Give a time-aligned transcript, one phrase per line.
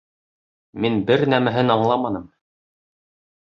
[0.85, 2.25] —Мин бер нәмәһен аңламаным.